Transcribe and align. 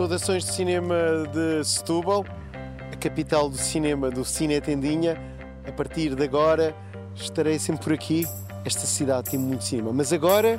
Saudações 0.00 0.46
de 0.46 0.52
cinema 0.52 0.96
de 1.30 1.62
Setúbal, 1.62 2.24
a 2.90 2.96
capital 2.96 3.50
do 3.50 3.58
cinema 3.58 4.10
do 4.10 4.24
Cine 4.24 4.58
Tendinha. 4.58 5.14
A 5.68 5.72
partir 5.72 6.14
de 6.14 6.24
agora 6.24 6.74
estarei 7.14 7.58
sempre 7.58 7.84
por 7.84 7.92
aqui. 7.92 8.26
Esta 8.64 8.86
cidade 8.86 9.32
tem 9.32 9.38
muito 9.38 9.62
cinema, 9.62 9.92
mas 9.92 10.10
agora 10.10 10.58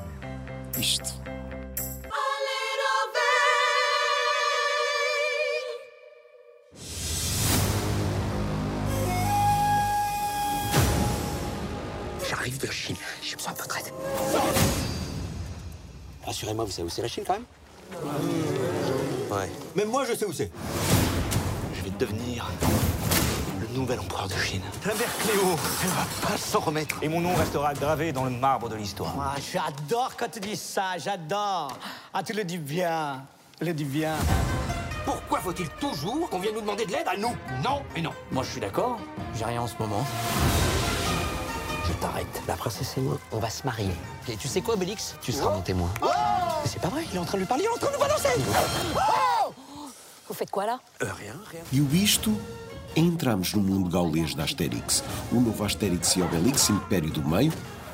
isto. 0.80 1.12
J'arrive 12.30 12.60
de 12.60 12.72
Chine. 12.72 13.00
J'ai 13.24 13.36
besoin 13.36 13.54
de 13.54 13.58
votre 13.58 13.80
aide. 13.80 13.92
Rassurez-moi, 16.28 16.66
vous 16.66 16.72
savez 16.72 16.88
où 16.88 16.92
c'est 16.92 17.02
la 17.02 17.08
Chine 17.08 17.24
quand 17.26 17.34
même 17.34 18.71
Ouais. 19.32 19.50
Même 19.76 19.90
moi, 19.90 20.04
je 20.06 20.14
sais 20.14 20.26
où 20.26 20.34
c'est. 20.34 20.52
Je 21.74 21.84
vais 21.84 21.90
devenir 21.92 22.46
le 23.62 23.68
nouvel 23.78 24.00
empereur 24.02 24.28
de 24.28 24.34
Chine. 24.34 24.62
La 24.86 24.94
mère 24.94 25.18
Cléo, 25.20 25.58
elle 25.84 25.90
va 25.90 26.28
pas 26.28 26.38
s'en 26.38 26.60
remettre. 26.60 26.98
Et 27.02 27.08
mon 27.08 27.22
nom 27.22 27.34
restera 27.34 27.74
gravé 27.74 28.12
dans 28.12 28.26
le 28.26 28.32
marbre 28.32 28.68
de 28.68 28.76
l'histoire. 28.76 29.14
Ah, 29.18 29.36
j'adore 29.54 30.12
quand 30.18 30.30
tu 30.30 30.42
dis 30.42 30.58
ça, 30.58 30.98
j'adore. 30.98 31.78
Ah, 32.14 32.24
tu 32.24 32.34
le 32.34 32.44
dis 32.44 32.58
bien, 32.58 33.24
tu 33.58 33.66
le 33.66 33.74
dis 33.74 33.86
bien. 33.86 34.16
Pourquoi 35.06 35.40
faut-il 35.40 35.70
toujours 35.70 36.30
qu'on 36.30 36.40
vienne 36.40 36.56
nous 36.56 36.62
demander 36.62 36.86
de 36.86 36.92
l'aide 36.92 37.08
à 37.08 37.16
nous? 37.16 37.34
Non 37.64 37.82
et 37.96 38.02
non. 38.02 38.12
Moi, 38.32 38.44
je 38.44 38.52
suis 38.52 38.62
d'accord. 38.62 39.00
J'ai 39.34 39.46
rien 39.46 39.62
en 39.62 39.68
ce 39.68 39.76
moment. 39.80 40.06
Je 41.88 41.94
t'arrête. 41.94 42.42
La 42.50 42.56
princesse 42.56 42.98
et 42.98 43.02
moi, 43.02 43.18
on 43.32 43.40
va 43.40 43.50
se 43.50 43.64
marier. 43.64 43.94
Et 44.28 44.36
tu 44.36 44.50
sais 44.50 44.60
quoi, 44.62 44.74
Obélix? 44.74 45.16
Tu 45.22 45.32
seras 45.32 45.52
mon 45.52 45.62
témoin. 45.62 45.90
Oh 46.02 46.08
c'est 46.66 46.82
pas 46.82 46.90
vrai, 46.90 47.04
il 47.12 47.16
est 47.16 47.20
en 47.20 47.26
train 47.26 47.34
de 47.38 47.40
lui 47.44 47.48
parler, 47.48 47.64
il 47.64 47.68
est 47.68 47.76
en 47.76 47.78
train 47.78 47.88
de 47.88 47.94
nous 47.94 48.00
balancer 48.00 48.30
Vous 50.28 50.34
faites 50.34 50.52
quoi 50.52 50.66
là 50.66 50.80
Euh, 51.02 51.08
Rien, 51.14 51.34
rien. 51.52 51.62
E 51.74 51.82
o 51.82 51.96
isto, 51.96 52.32
entramos 52.96 53.54
no 53.54 53.62
mundo 53.62 53.90
gaulês 53.90 54.34
da 54.36 54.44
Asterix. 54.44 55.04
O 55.32 55.40
novo 55.42 55.64
Asterix 55.64 56.16
e 56.16 56.22
Obelix, 56.22 56.70
Império 56.70 57.10
do 57.12 57.22
Meio, 57.28 57.52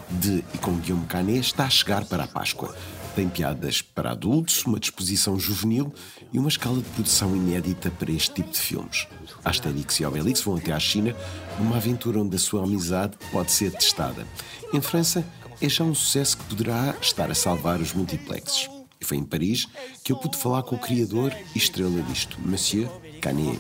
de 0.09 0.43
e 0.53 0.57
com 0.59 0.73
Guillaume 0.77 1.05
Canet, 1.07 1.39
está 1.47 1.65
a 1.65 1.69
chegar 1.69 2.05
para 2.05 2.25
a 2.25 2.27
Páscoa. 2.27 2.75
Tem 3.15 3.27
piadas 3.27 3.81
para 3.81 4.11
adultos, 4.11 4.63
uma 4.65 4.79
disposição 4.79 5.39
juvenil 5.39 5.91
e 6.31 6.37
uma 6.37 6.49
escala 6.49 6.77
de 6.77 6.83
produção 6.89 7.35
inédita 7.35 7.89
para 7.89 8.11
este 8.11 8.31
tipo 8.35 8.51
de 8.51 8.59
filmes. 8.59 9.07
Asterix 9.43 9.99
e 9.99 10.05
Obelix 10.05 10.41
vão 10.41 10.57
até 10.57 10.71
à 10.71 10.79
China 10.79 11.15
numa 11.57 11.77
aventura 11.77 12.19
onde 12.19 12.35
a 12.35 12.39
sua 12.39 12.63
amizade 12.63 13.17
pode 13.31 13.51
ser 13.51 13.71
testada. 13.71 14.27
Em 14.71 14.79
França, 14.81 15.25
é 15.61 15.69
já 15.69 15.83
um 15.83 15.95
sucesso 15.95 16.37
que 16.37 16.43
poderá 16.45 16.95
estar 17.01 17.29
a 17.31 17.33
salvar 17.33 17.79
os 17.79 17.93
multiplexes. 17.93 18.69
E 18.99 19.05
foi 19.05 19.17
em 19.17 19.23
Paris 19.23 19.67
que 20.03 20.11
eu 20.11 20.17
pude 20.17 20.37
falar 20.37 20.63
com 20.63 20.75
o 20.75 20.79
criador 20.79 21.31
e 21.55 21.57
estrela 21.57 22.01
disto, 22.03 22.37
Monsieur 22.41 22.87
Canet. 23.21 23.59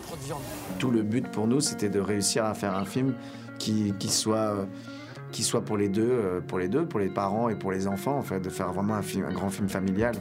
Tout 0.79 0.91
le 0.91 1.03
but 1.03 1.27
pour 1.29 1.47
nous, 1.47 1.61
c'était 1.61 1.89
de 1.89 1.99
réussir 1.99 2.45
à 2.45 2.53
faire 2.53 2.75
un 2.75 2.85
film 2.85 3.13
qui, 3.59 3.93
qui 3.99 4.09
soit, 4.09 4.67
qui 5.31 5.43
soit 5.43 5.63
pour 5.63 5.77
les 5.77 5.89
deux, 5.89 6.09
euh, 6.09 6.41
pour 6.41 6.59
les 6.59 6.67
deux, 6.67 6.85
pour 6.85 6.99
les 6.99 7.09
parents 7.09 7.49
et 7.49 7.55
pour 7.55 7.71
les 7.71 7.87
enfants, 7.87 8.17
en 8.17 8.23
fait, 8.23 8.39
de 8.39 8.49
faire 8.49 8.71
vraiment 8.71 8.95
un, 8.95 9.01
film, 9.01 9.25
un 9.25 9.33
grand 9.33 9.49
film 9.49 9.69
familial. 9.69 10.15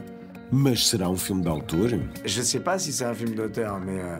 Mas 0.51 0.87
será 0.87 1.09
um 1.09 1.17
filme 1.17 1.41
de 1.41 1.49
autor? 1.49 1.89
Je 2.23 2.41
sais 2.41 2.61
pas 2.61 2.79
si 2.79 2.93
c'est 2.93 3.03
un 3.03 3.13
film 3.13 3.35
d'auteur, 3.35 3.79
mais, 3.79 3.99
euh, 3.99 4.17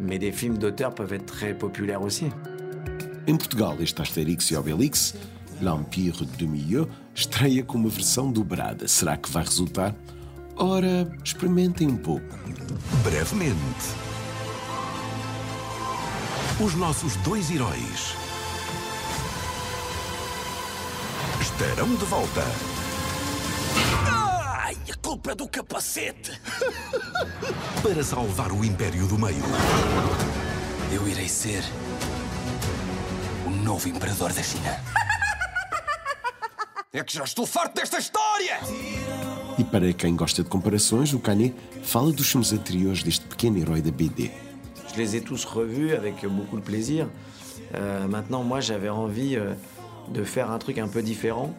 mais 0.00 0.18
des 0.18 0.32
films 0.32 0.56
d'auteur 0.56 0.94
peuvent 0.94 1.12
être 1.12 1.26
très 1.26 1.52
populaires 1.52 2.02
aussi. 2.02 2.26
Em 3.28 3.36
Portugal, 3.36 3.76
este 3.80 4.00
Asterix 4.00 4.52
e 4.52 4.56
Obelix, 4.56 5.14
L'Empire 5.60 6.24
de 6.24 6.46
Milieu, 6.46 6.88
estreia 7.14 7.62
com 7.62 7.78
uma 7.78 7.88
versão 7.88 8.30
dobrada. 8.30 8.86
Será 8.86 9.16
que 9.16 9.30
vai 9.30 9.44
resultar? 9.44 9.94
Ora, 10.56 11.10
experimentem 11.24 11.88
um 11.88 11.96
pouco. 11.96 12.38
Brevemente. 13.02 13.56
Os 16.58 16.74
nossos 16.74 17.16
dois 17.16 17.50
heróis 17.50 18.14
estarão 21.40 21.94
de 21.94 22.04
volta. 22.06 22.42
Ai, 24.06 24.76
a 24.90 24.96
culpa 24.96 25.32
é 25.32 25.34
do 25.34 25.46
capacete. 25.46 26.32
Para 27.82 28.02
salvar 28.02 28.52
o 28.52 28.64
Império 28.64 29.06
do 29.06 29.18
Meio. 29.18 29.42
Eu 30.90 31.06
irei 31.06 31.28
ser 31.28 31.62
o 33.46 33.50
novo 33.50 33.88
imperador 33.88 34.32
da 34.32 34.42
China. 34.42 34.80
É 36.96 37.04
que 37.04 37.12
já 37.12 37.24
estou 37.24 37.44
farto 37.44 37.74
desta 37.74 37.98
história! 37.98 38.58
E 39.58 39.64
para 39.64 39.92
quem 39.92 40.16
gosta 40.16 40.42
de 40.42 40.48
comparações, 40.48 41.12
o 41.12 41.18
Canet 41.18 41.54
fala 41.82 42.10
dos 42.10 42.26
filmes 42.30 42.54
anteriores 42.54 43.02
deste 43.02 43.26
pequeno 43.26 43.58
herói 43.58 43.82
da 43.82 43.90
BD. 43.90 44.30
Je 44.94 44.96
les 44.96 45.14
ai 45.14 45.20
tous 45.20 45.44
revus 45.44 45.92
avec 45.94 46.26
beaucoup 46.26 46.56
de 46.56 46.62
plaisir. 46.62 47.06
Euh, 47.74 48.08
maintenant, 48.08 48.42
moi, 48.42 48.60
j'avais 48.60 48.88
envie 48.88 49.36
euh, 49.36 49.52
de 50.08 50.24
faire 50.24 50.50
un 50.50 50.56
truc 50.58 50.78
un 50.78 50.88
peu 50.88 51.02
différent, 51.02 51.54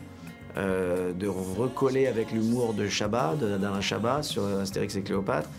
euh, 0.58 1.14
de 1.14 1.28
recoller 1.28 2.08
avec 2.08 2.32
l'humour 2.32 2.74
de 2.74 2.88
Chabat, 2.88 3.36
de- 3.36 3.60
d'Alain 3.60 3.82
Chabat 3.82 4.24
sur 4.24 4.44
Astérix 4.44 4.96
et 4.96 5.04
Cléopâtre, 5.04 5.50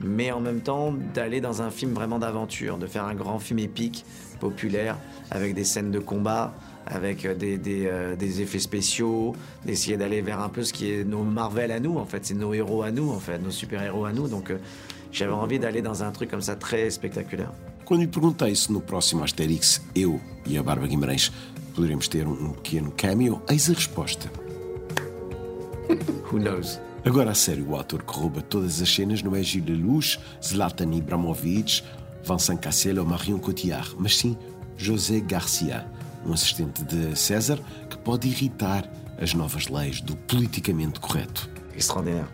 mais 0.00 0.32
en 0.32 0.40
même 0.40 0.60
temps 0.60 0.94
d'aller 1.14 1.40
dans 1.40 1.62
un 1.62 1.70
film 1.70 1.92
vraiment 1.92 2.18
d'aventure, 2.18 2.78
de 2.78 2.86
faire 2.86 3.04
un 3.04 3.14
grand 3.14 3.38
film 3.38 3.58
épique, 3.58 4.04
populaire, 4.40 4.96
avec 5.30 5.54
des 5.54 5.64
scènes 5.64 5.90
de 5.90 5.98
combat, 5.98 6.54
avec 6.86 7.24
euh, 7.24 7.34
des, 7.34 7.58
des, 7.58 7.86
euh, 7.86 8.16
des 8.16 8.40
effets 8.40 8.58
spéciaux, 8.58 9.34
d'essayer 9.64 9.96
d'aller 9.96 10.22
vers 10.22 10.40
un 10.40 10.48
peu 10.48 10.64
ce 10.64 10.72
qui 10.72 10.90
est 10.90 11.04
nos 11.04 11.22
Marvel 11.22 11.70
à 11.70 11.80
nous, 11.80 11.98
en 11.98 12.06
fait, 12.06 12.24
c'est 12.24 12.34
nos 12.34 12.54
héros 12.54 12.82
à 12.82 12.90
nous, 12.90 13.10
en 13.10 13.20
fait, 13.20 13.38
nos 13.38 13.50
super-héros 13.50 14.06
à 14.06 14.12
nous, 14.12 14.28
donc 14.28 14.50
euh, 14.50 14.58
j'avais 15.12 15.32
envie 15.32 15.58
d'aller 15.58 15.82
dans 15.82 16.02
un 16.02 16.10
truc 16.10 16.30
comme 16.30 16.40
ça 16.40 16.56
très 16.56 16.90
spectaculaire. 16.90 17.52
Quando 17.90 18.02
lhe 18.02 18.08
perguntei 18.08 18.54
se 18.54 18.72
no 18.72 18.80
próximo 18.80 19.24
Asterix, 19.24 19.82
eu 19.96 20.20
e 20.46 20.56
a 20.56 20.62
Barba 20.62 20.86
Guimarães 20.86 21.32
poderemos 21.74 22.06
ter 22.06 22.24
um 22.24 22.50
um 22.50 22.52
pequeno 22.52 22.92
cameo, 22.96 23.42
eis 23.48 23.68
a 23.68 23.72
resposta. 23.72 24.30
Who 26.30 26.38
knows? 26.38 26.78
Agora 27.04 27.30
a 27.30 27.34
sério, 27.34 27.70
o 27.70 27.78
ator 27.78 28.02
que 28.02 28.12
rouba 28.12 28.42
todas 28.42 28.80
as 28.82 28.92
cenas 28.94 29.22
não 29.22 29.34
é 29.34 29.42
Gilles 29.42 29.66
Lelouch, 29.78 30.18
Zlatan 30.44 30.92
Ibrahimovic, 30.94 31.82
Vincent 32.22 32.58
Cassel 32.58 32.98
ou 32.98 33.06
Marion 33.06 33.38
Cotillard, 33.38 33.94
mas 33.98 34.18
sim 34.18 34.36
José 34.76 35.20
Garcia, 35.20 35.86
um 36.26 36.32
assistente 36.32 36.82
de 36.84 37.16
César 37.18 37.58
que 37.88 37.96
pode 37.96 38.28
irritar 38.28 38.86
as 39.20 39.32
novas 39.34 39.68
leis 39.68 40.00
do 40.02 40.14
politicamente 40.14 41.00
correto. 41.00 41.48
Extraordinaire. 41.74 42.26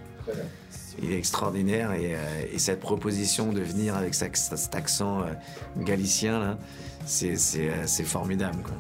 Il 1.01 1.13
est 1.13 1.19
extraordinaire 1.19 1.93
et, 1.93 2.15
euh, 2.15 2.47
et 2.55 2.59
cette 2.59 2.81
proposition 2.81 3.53
de 3.53 3.61
venir 3.61 3.95
avec 3.95 4.15
sa- 4.15 4.35
cet 4.35 4.75
accent 4.75 5.21
euh, 5.21 5.35
galicien, 5.85 6.39
là, 6.41 6.59
c'est 7.05 7.37
c'est, 7.37 7.69
euh, 7.69 7.87
c'est 7.87 8.05
formidable. 8.05 8.63
Quoi. 8.63 8.75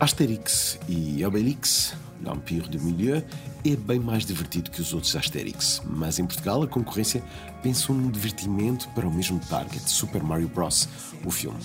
Asterix 0.00 0.78
e 0.90 1.22
Obelix, 1.24 1.94
L'Empire 2.24 2.68
de 2.70 2.78
Milieu, 2.78 3.22
é 3.64 3.76
bem 3.76 3.98
mais 3.98 4.26
divertido 4.26 4.70
que 4.70 4.80
os 4.80 4.92
outros 4.92 5.16
Asterix, 5.16 5.80
mas 5.84 6.18
em 6.18 6.26
Portugal 6.26 6.62
a 6.62 6.68
concorrência 6.68 7.22
pensou 7.62 7.96
num 7.96 8.10
divertimento 8.10 8.88
para 8.90 9.08
o 9.08 9.12
mesmo 9.12 9.38
target, 9.48 9.88
Super 9.88 10.22
Mario 10.22 10.48
Bros., 10.48 10.86
o 11.24 11.30
filme. 11.30 11.58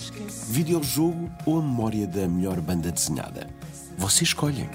Videojogo 0.48 1.30
ou 1.44 1.58
a 1.58 1.62
memória 1.62 2.06
da 2.06 2.26
melhor 2.26 2.60
banda 2.60 2.90
desenhada? 2.90 3.48
Você 3.98 4.24
escolhe. 4.24 4.66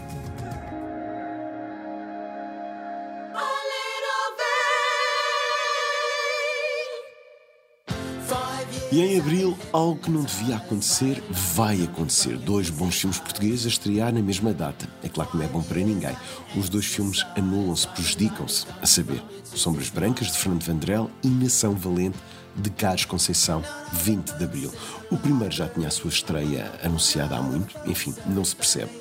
E 8.95 9.01
em 9.01 9.19
abril, 9.19 9.57
algo 9.73 9.99
que 9.99 10.09
não 10.09 10.23
devia 10.23 10.55
acontecer 10.55 11.21
vai 11.29 11.83
acontecer. 11.83 12.37
Dois 12.37 12.69
bons 12.69 12.95
filmes 12.95 13.19
portugueses 13.19 13.65
a 13.65 13.67
estrear 13.67 14.13
na 14.13 14.21
mesma 14.21 14.53
data. 14.53 14.87
É 15.03 15.09
claro 15.09 15.31
que 15.31 15.35
não 15.35 15.43
é 15.43 15.49
bom 15.49 15.61
para 15.61 15.81
ninguém. 15.81 16.15
Os 16.55 16.69
dois 16.69 16.85
filmes 16.85 17.25
anulam-se, 17.35 17.89
prejudicam-se. 17.89 18.65
A 18.81 18.85
saber, 18.85 19.21
Sombras 19.43 19.89
Brancas, 19.89 20.27
de 20.27 20.37
Fernando 20.37 20.63
Vandrel 20.63 21.11
e 21.21 21.27
Nação 21.27 21.73
Valente, 21.73 22.17
de 22.55 22.69
Carlos 22.69 23.03
Conceição, 23.03 23.61
20 23.91 24.37
de 24.37 24.45
abril. 24.45 24.71
O 25.11 25.17
primeiro 25.17 25.53
já 25.53 25.67
tinha 25.67 25.89
a 25.89 25.91
sua 25.91 26.07
estreia 26.07 26.71
anunciada 26.81 27.35
há 27.35 27.41
muito. 27.41 27.75
Enfim, 27.85 28.15
não 28.25 28.45
se 28.45 28.55
percebe. 28.55 28.91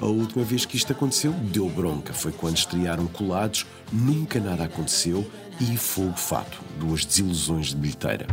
A 0.00 0.06
última 0.06 0.44
vez 0.44 0.64
que 0.64 0.76
isto 0.76 0.90
aconteceu, 0.90 1.30
deu 1.52 1.68
bronca. 1.68 2.12
Foi 2.12 2.32
quando 2.32 2.56
estrearam 2.56 3.06
colados, 3.06 3.64
nunca 3.92 4.40
nada 4.40 4.64
aconteceu 4.64 5.24
e 5.60 5.76
Fogo 5.76 6.16
Fato, 6.16 6.58
duas 6.80 7.04
desilusões 7.04 7.68
de 7.68 7.76
bilheteira. 7.76 8.26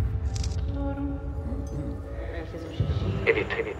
Edith, 3.54 3.68
Edith, 3.68 3.78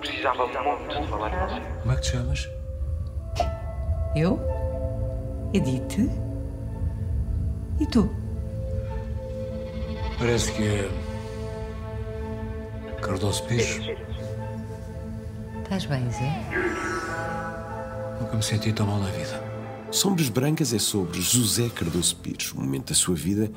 precisava 0.00 0.46
muito 0.46 1.00
de 1.00 1.08
falar 1.08 1.30
com 1.30 1.46
você. 1.46 1.60
Como 1.82 1.92
é 1.92 1.96
que 1.96 2.02
te 2.02 2.10
chamas? 2.10 2.48
Eu? 4.16 4.40
Edith? 5.52 6.10
E 7.80 7.86
tu? 7.86 8.10
Parece 10.18 10.52
que 10.52 10.62
é. 10.62 10.90
Cardoso 13.00 13.44
Pires. 13.44 13.80
Estás 15.62 15.86
bem, 15.86 16.10
Zé? 16.10 16.44
Nunca 18.20 18.36
me 18.36 18.42
senti 18.42 18.72
tão 18.72 18.86
mal 18.86 18.98
na 18.98 19.10
vida. 19.10 19.42
Sombras 19.90 20.28
Brancas 20.28 20.72
é 20.72 20.78
sobre 20.78 21.20
José 21.20 21.68
Cardoso 21.68 22.16
Pires. 22.16 22.52
O 22.52 22.60
momento 22.60 22.88
da 22.88 22.94
sua 22.94 23.14
vida 23.14 23.50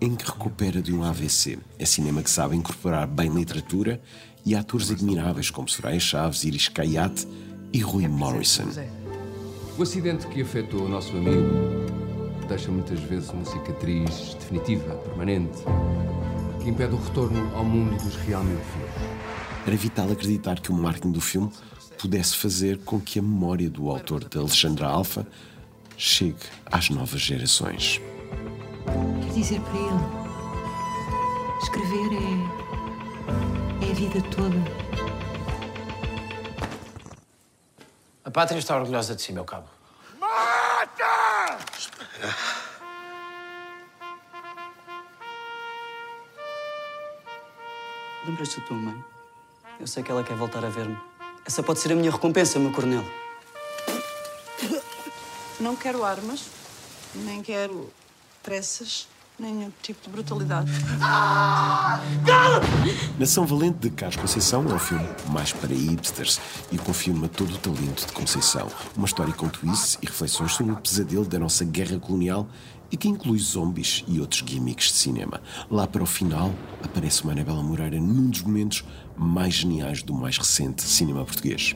em 0.00 0.16
que 0.16 0.24
recupera 0.24 0.82
de 0.82 0.92
um 0.92 1.04
AVC. 1.04 1.58
É 1.78 1.84
cinema 1.84 2.22
que 2.22 2.30
sabe 2.30 2.56
incorporar 2.56 3.06
bem 3.06 3.28
literatura 3.30 4.00
e 4.44 4.54
atores 4.54 4.90
admiráveis 4.90 5.50
como 5.50 5.68
Soraya 5.68 6.00
Chaves, 6.00 6.44
Iris 6.44 6.68
Kayat 6.68 7.26
e 7.72 7.80
Rui 7.80 8.08
Morrison. 8.08 8.68
O 9.78 9.82
acidente 9.82 10.26
que 10.26 10.42
afetou 10.42 10.84
o 10.84 10.88
nosso 10.88 11.16
amigo 11.16 11.92
deixa 12.48 12.70
muitas 12.70 13.00
vezes 13.00 13.30
uma 13.30 13.44
cicatriz 13.44 14.34
definitiva, 14.34 14.94
permanente, 14.96 15.62
que 16.62 16.68
impede 16.68 16.94
o 16.94 16.98
retorno 16.98 17.54
ao 17.56 17.64
mundo 17.64 17.96
dos 18.02 18.16
realmente 18.16 18.62
vivos. 18.76 19.22
Era 19.66 19.76
vital 19.76 20.10
acreditar 20.10 20.60
que 20.60 20.70
o 20.70 20.74
marketing 20.74 21.12
do 21.12 21.20
filme 21.20 21.50
pudesse 21.98 22.36
fazer 22.36 22.78
com 22.78 23.00
que 23.00 23.18
a 23.18 23.22
memória 23.22 23.70
do 23.70 23.88
autor 23.88 24.28
de 24.28 24.36
Alexandra 24.36 24.86
Alfa 24.88 25.26
chegue 25.96 26.36
às 26.66 26.90
novas 26.90 27.20
gerações. 27.20 28.00
Quer 29.22 29.32
dizer 29.32 29.60
para 29.60 29.78
ele: 29.78 30.00
escrever 31.62 32.18
é. 33.58 33.61
É 33.82 33.90
a 33.90 33.94
vida 33.94 34.22
toda. 34.30 34.56
A 38.24 38.30
pátria 38.30 38.58
está 38.58 38.76
orgulhosa 38.76 39.14
de 39.14 39.22
si, 39.22 39.32
meu 39.32 39.44
cabo. 39.44 39.68
Mata! 40.18 41.58
Espera. 41.76 42.34
Lembras-te 48.24 48.60
da 48.60 48.66
tua 48.66 48.76
mãe? 48.76 49.04
Eu 49.80 49.86
sei 49.86 50.02
que 50.02 50.10
ela 50.10 50.22
quer 50.22 50.36
voltar 50.36 50.64
a 50.64 50.68
ver-me. 50.68 50.96
Essa 51.44 51.62
pode 51.62 51.80
ser 51.80 51.92
a 51.92 51.96
minha 51.96 52.10
recompensa, 52.10 52.58
meu 52.58 52.72
coronel. 52.72 53.04
Não 55.58 55.74
quero 55.74 56.04
armas, 56.04 56.48
nem 57.14 57.42
quero 57.42 57.92
pressas, 58.42 59.08
nenhum 59.42 59.72
tipo 59.82 60.00
de 60.04 60.10
brutalidade. 60.10 60.70
Nação 63.18 63.44
Valente 63.44 63.78
de 63.78 63.90
Carlos 63.90 64.16
Conceição 64.16 64.64
é 64.70 64.74
um 64.74 64.78
filme 64.78 65.06
mais 65.28 65.52
para 65.52 65.74
hipsters 65.74 66.40
e 66.70 66.78
confirma 66.78 67.28
todo 67.28 67.52
o 67.52 67.58
talento 67.58 68.06
de 68.06 68.12
Conceição. 68.12 68.68
Uma 68.96 69.06
história 69.06 69.32
com 69.34 69.48
twists 69.48 69.98
e 70.00 70.06
reflexões 70.06 70.52
sobre 70.52 70.72
o 70.72 70.76
pesadelo 70.76 71.24
da 71.24 71.38
nossa 71.38 71.64
guerra 71.64 71.98
colonial 71.98 72.46
e 72.90 72.96
que 72.96 73.08
inclui 73.08 73.38
zombies 73.38 74.04
e 74.06 74.20
outros 74.20 74.44
gimmicks 74.46 74.92
de 74.92 74.98
cinema. 74.98 75.40
Lá 75.70 75.86
para 75.86 76.02
o 76.02 76.06
final, 76.06 76.52
aparece 76.82 77.24
uma 77.24 77.32
Anabela 77.32 77.62
Moreira 77.62 77.98
num 77.98 78.30
dos 78.30 78.42
momentos 78.42 78.84
mais 79.16 79.54
geniais 79.54 80.02
do 80.02 80.14
mais 80.14 80.38
recente 80.38 80.82
cinema 80.82 81.24
português. 81.24 81.74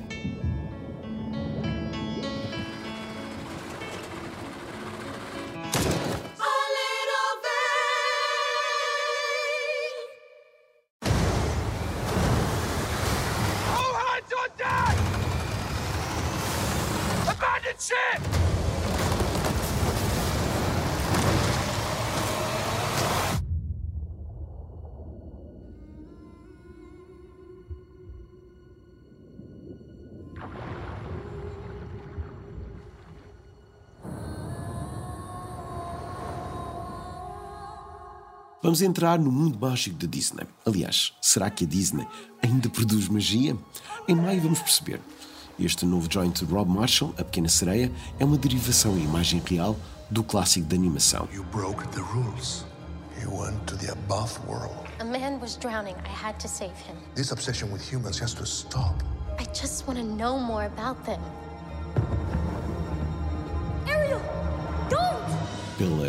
Vamos 38.67 38.83
entrar 38.83 39.17
no 39.17 39.31
mundo 39.31 39.57
mágico 39.61 39.97
da 39.97 40.09
Disney. 40.09 40.45
Aliás, 40.67 41.13
será 41.23 41.49
que 41.49 41.65
a 41.65 41.69
Disney 41.69 42.05
ainda 42.43 42.69
produz 42.69 43.07
magia? 43.07 43.57
Em 44.09 44.17
maio 44.17 44.43
vamos 44.43 44.59
perceber. 44.59 45.01
Este 45.57 45.87
novo 45.87 46.09
joint 46.11 46.37
de 46.37 46.53
Rob 46.53 46.69
Marshall, 46.69 47.15
A 47.17 47.23
Pequena 47.23 47.49
Sereia, 47.49 47.93
é 48.19 48.25
uma 48.25 48.37
derivação 48.37 48.99
em 48.99 49.05
imagem 49.05 49.41
real 49.47 49.77
do 50.11 50.25
clássico 50.25 50.67
de 50.67 50.75
animação. 50.75 51.29
You 51.33 51.45
broke 51.53 51.87
the 51.91 52.01
rules. 52.01 52.65
You 53.23 53.31
went 53.39 53.57
to 53.67 53.77
the 53.77 53.93
above 53.93 54.37
world. 54.49 54.75
A 54.99 55.05
man 55.05 55.39
was 55.41 55.57
drowning. 55.57 55.95
I 56.05 56.27
had 56.27 56.37
to 56.41 56.49
save 56.49 56.75
him. 56.89 56.97
This 57.15 57.31
obsession 57.31 57.71
with 57.73 57.89
humans 57.89 58.21
has 58.21 58.35
to 58.35 58.45
stop. 58.45 59.01
I 59.39 59.45
just 59.55 59.87
want 59.87 60.01
to 60.01 60.05
know 60.05 60.41
more 60.41 60.67
about 60.67 61.05
them. 61.05 61.21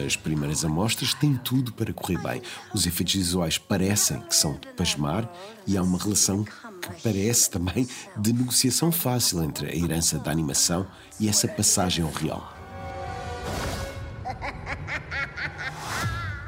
Pelas 0.08 0.16
primeiras 0.16 0.64
amostras, 0.64 1.14
tem 1.14 1.36
tudo 1.36 1.74
para 1.74 1.92
correr 1.92 2.18
bem. 2.20 2.42
Os 2.74 2.86
efeitos 2.86 3.14
visuais 3.16 3.58
parecem 3.58 4.22
que 4.22 4.34
são 4.34 4.54
de 4.54 4.66
pasmar 4.70 5.30
e 5.66 5.76
há 5.76 5.84
uma 5.84 5.98
relação 5.98 6.46
que 6.46 7.02
parece 7.04 7.50
também 7.50 7.86
de 8.16 8.32
negociação 8.32 8.90
fácil 8.90 9.44
entre 9.44 9.70
a 9.70 9.76
herança 9.76 10.18
da 10.18 10.32
animação 10.32 10.88
e 11.20 11.28
essa 11.28 11.46
passagem 11.46 12.06
ao 12.06 12.12
real. 12.12 12.54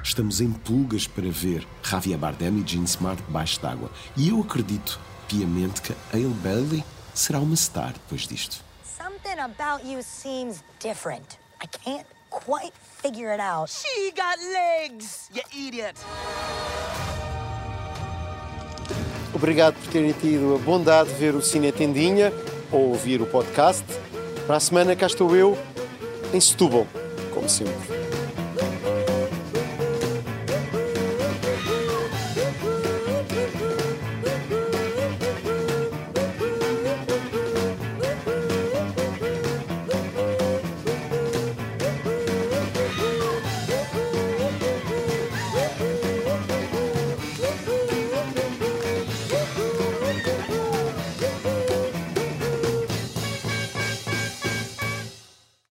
Estamos 0.02 0.40
em 0.40 0.54
pulgas 0.54 1.06
para 1.06 1.30
ver 1.30 1.68
Javier 1.84 2.18
Bardem 2.18 2.60
e 2.60 2.66
Gene 2.66 2.86
Smart 2.86 3.22
debaixo 3.24 3.62
d'água. 3.62 3.92
E 4.16 4.30
eu 4.30 4.40
acredito 4.40 4.98
piamente 5.28 5.82
que 5.82 5.94
Ale 6.14 6.34
Bailey 6.36 6.82
será 7.14 7.40
uma 7.40 7.58
star 7.58 7.92
depois 7.92 8.22
disto. 8.22 8.64
Something 8.86 9.38
about 9.42 9.86
you 9.86 10.02
seems 10.02 10.64
different. 10.80 11.38
I 11.62 11.68
can't 11.68 12.06
quite 12.30 12.74
figure 13.02 13.32
it 13.32 13.40
out. 13.40 13.70
She 13.70 14.12
got 14.12 14.38
legs, 14.40 15.30
you 15.34 15.42
idiot. 15.54 15.96
Obrigado 19.34 19.76
por 19.76 19.92
terem 19.92 20.12
tido 20.14 20.56
a 20.56 20.58
bondade 20.58 21.10
de 21.10 21.16
ver 21.16 21.36
o 21.36 21.42
Cine 21.42 21.72
Tendinha 21.72 22.34
ou 22.72 22.90
ouvir 22.90 23.22
o 23.22 23.26
podcast. 23.26 23.86
Para 24.48 24.58
a 24.58 24.60
semana 24.60 24.96
cá 24.96 25.06
estou 25.06 25.36
eu, 25.36 25.58
em 26.34 26.42
Setúbal, 26.42 26.88
como 27.34 27.48
sempre. 27.48 27.99